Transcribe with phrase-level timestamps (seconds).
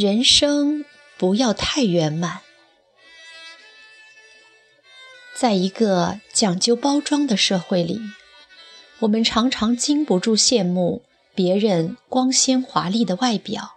[0.00, 0.84] 人生
[1.16, 2.42] 不要太圆满。
[5.34, 8.00] 在一个讲究包装的社会里，
[9.00, 11.02] 我们常常禁不住羡慕
[11.34, 13.72] 别人光鲜华丽的外表，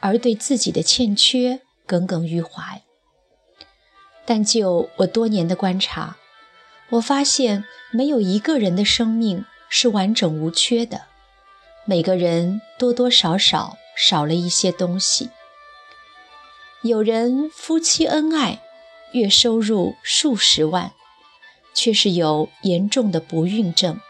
[0.00, 2.80] 而对自己的欠缺耿耿于怀。
[4.24, 6.16] 但就我多年的观察，
[6.88, 11.02] 我发现没有一个人的生命是完整无缺的，
[11.84, 15.28] 每个人多多少少少了一些东西。
[16.84, 18.60] 有人夫妻恩爱，
[19.12, 20.90] 月收入数十万，
[21.72, 24.00] 却是有严重的不孕症；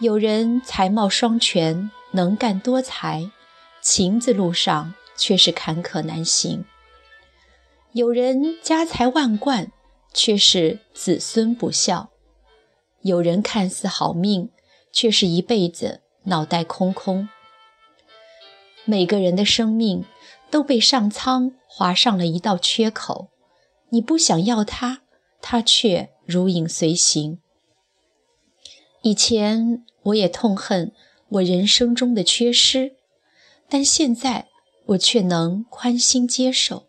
[0.00, 3.30] 有人才貌双全，能干多才，
[3.80, 6.64] 情字路上却是坎坷难行；
[7.92, 9.70] 有人家财万贯，
[10.12, 12.08] 却是子孙不孝；
[13.02, 14.50] 有人看似好命，
[14.90, 17.28] 却是一辈子脑袋空空。
[18.84, 20.04] 每个人的生命。
[20.56, 23.28] 都被上苍划上了一道缺口，
[23.90, 25.02] 你不想要它，
[25.42, 27.40] 它却如影随形。
[29.02, 30.94] 以前我也痛恨
[31.28, 32.96] 我人生中的缺失，
[33.68, 34.48] 但现在
[34.86, 36.86] 我却能宽心接受，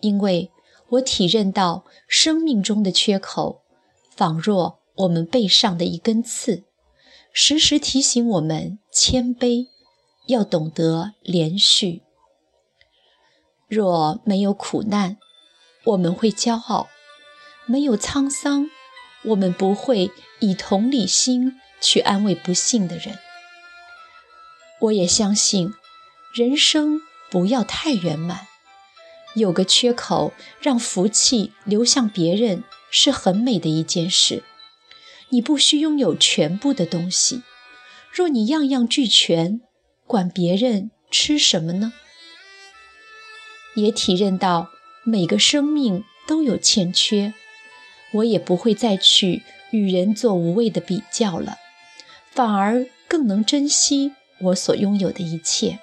[0.00, 0.50] 因为
[0.88, 3.62] 我体认到生命中的缺口，
[4.10, 6.64] 仿若我们背上的一根刺，
[7.32, 9.68] 时时提醒我们谦卑，
[10.26, 12.02] 要懂得连续。
[13.68, 15.16] 若没有苦难，
[15.84, 16.86] 我们会骄傲；
[17.66, 18.70] 没有沧桑，
[19.24, 23.18] 我们不会以同理心去安慰不幸的人。
[24.82, 25.74] 我也相信，
[26.32, 28.46] 人生不要太圆满，
[29.34, 34.44] 有个缺口让福气流向别人是很美的一件事。
[35.30, 37.42] 你不需拥有全部的东西，
[38.12, 39.60] 若你样样俱全，
[40.06, 41.92] 管别人吃什么呢？
[43.76, 44.70] 也体认到
[45.04, 47.32] 每个生命都有欠缺，
[48.12, 51.58] 我也不会再去与人做无谓的比较了，
[52.32, 55.78] 反而更能珍惜我所拥有的一切。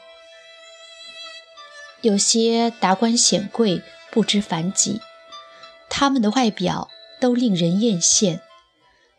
[2.01, 3.81] 有些达官显贵
[4.11, 4.99] 不知凡几，
[5.89, 6.89] 他们的外表
[7.21, 8.39] 都令人艳羡，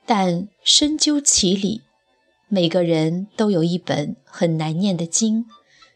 [0.05, 1.83] 但深究其理，
[2.49, 5.47] 每个人都有一本很难念的经，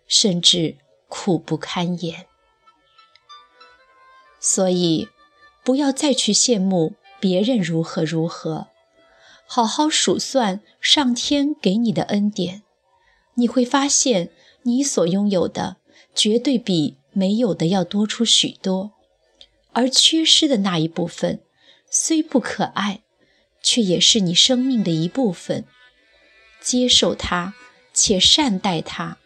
[0.07, 0.77] 甚至
[1.09, 2.28] 苦不堪言。
[4.51, 5.11] 所以，
[5.63, 8.69] 不要再去羡慕别人如何如何，
[9.47, 12.63] 好好数算上天给你的恩典，
[13.35, 14.31] 你会发现
[14.63, 15.77] 你所拥有的
[16.15, 18.93] 绝对比没有的要多出许多。
[19.75, 21.43] 而缺失的那一部分，
[21.91, 23.03] 虽不可爱，
[23.63, 25.67] 却也是你生命的一部分。
[26.63, 27.53] 接受它，
[27.93, 29.19] 且善待它，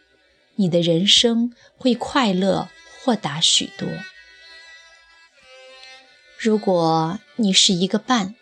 [0.57, 2.69] 你的人生会快乐
[3.05, 3.87] 豁达许多。
[6.43, 8.35] 如果你是一个伴，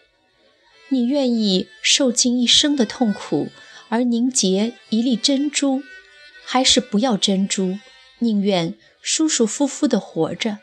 [0.88, 3.50] 你愿意受尽一生的痛苦
[3.90, 5.82] 而凝结一粒珍珠，
[6.42, 7.78] 还是不要珍珠，
[8.20, 10.60] 宁愿舒舒服服的活着？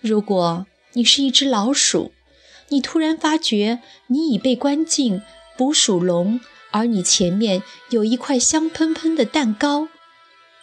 [0.00, 2.14] 如果你是一只老鼠，
[2.68, 5.20] 你突然发觉你已被关进
[5.58, 6.40] 捕鼠笼，
[6.70, 9.88] 而你前面有一块香喷喷的蛋糕，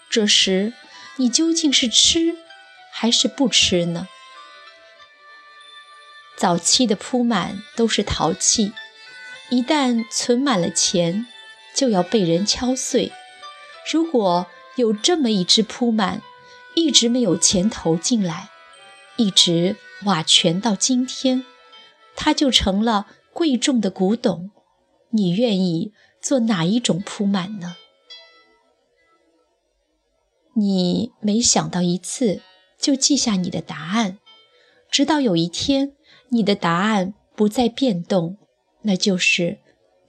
[0.09, 0.73] 这时
[1.17, 2.35] 你究竟是吃
[2.91, 4.07] 还是不吃呢？
[6.37, 8.71] 早期的铺满都是陶器，
[9.49, 11.25] 一旦存满了钱，
[11.73, 13.11] 就要被人敲碎。
[13.91, 14.45] 如果
[14.75, 16.21] 有这么一只铺满，
[16.75, 18.49] 一直没有钱投进来，
[19.15, 21.43] 一直瓦全到今天，
[22.15, 24.51] 它就成了贵重的古董。
[25.09, 27.77] 你愿意做哪一种铺满呢？
[30.53, 32.41] 你每想到一次，
[32.79, 34.19] 就记下你的答案，
[34.91, 35.93] 直到有一天。
[36.29, 38.37] 你的答案不再变动，
[38.81, 39.59] 那就是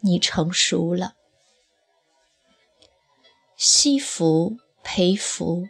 [0.01, 1.15] 你成熟了。
[3.57, 5.69] 惜福、培福、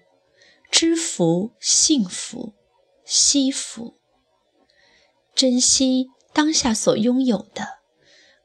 [0.71, 2.53] 知福、幸福、
[3.05, 3.95] 惜福，
[5.35, 7.79] 珍惜当下所拥有的，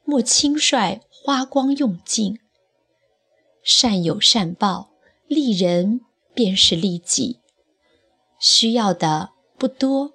[0.04, 2.38] 莫轻率花光用尽。
[3.62, 4.90] 善有善报，
[5.26, 6.00] 利人
[6.34, 7.40] 便是利己。
[8.38, 10.12] 需要的不多，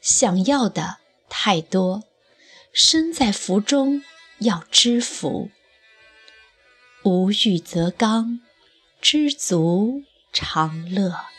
[0.00, 1.01] 想要的。
[1.34, 2.04] 太多，
[2.74, 4.02] 身在福中
[4.40, 5.50] 要知福。
[7.04, 8.42] 无欲则刚，
[9.00, 11.31] 知足常乐。